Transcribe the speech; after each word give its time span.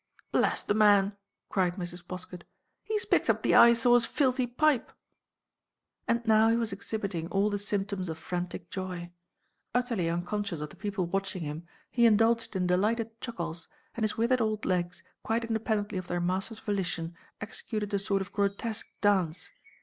"Bless 0.31 0.63
the 0.63 0.73
man!" 0.73 1.15
cried 1.47 1.75
Mrs. 1.75 2.03
Poskett. 2.03 2.41
"He 2.83 2.97
's 2.97 3.05
picked 3.05 3.29
up 3.29 3.43
the 3.43 3.53
Eyesore's 3.53 4.03
filthy 4.03 4.47
pipe!" 4.47 4.91
And 6.07 6.25
now 6.25 6.49
he 6.49 6.55
was 6.55 6.73
exhibiting 6.73 7.27
all 7.27 7.51
the 7.51 7.59
symptoms 7.59 8.09
of 8.09 8.17
frantic 8.17 8.71
joy. 8.71 9.11
Utterly 9.75 10.09
unconscious 10.09 10.59
of 10.59 10.71
the 10.71 10.75
people 10.75 11.05
watching 11.05 11.43
him, 11.43 11.67
he 11.91 12.07
indulged 12.07 12.55
in 12.55 12.65
delighted 12.65 13.21
chuckles, 13.21 13.67
and 13.93 14.03
his 14.03 14.17
withered 14.17 14.41
old 14.41 14.65
legs 14.65 15.03
quite 15.21 15.45
independently 15.45 15.99
of 15.99 16.07
their 16.07 16.19
master's 16.19 16.57
volition 16.57 17.15
executed 17.39 17.93
a 17.93 17.99
sort 17.99 18.23
of 18.23 18.33
grotesque 18.33 18.87
dance. 19.01 19.51